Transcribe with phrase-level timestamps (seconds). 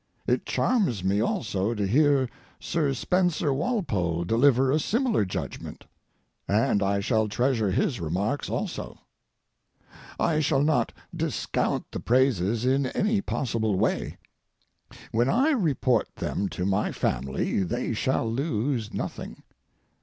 [0.25, 2.27] It charms me also to hear
[2.59, 5.85] Sir Spencer Walpole deliver a similar judgment,
[6.47, 8.97] and I shall treasure his remarks also.
[10.19, 14.17] I shall not discount the praises in any possible way.
[15.11, 19.43] When I report them to my family they shall lose nothing.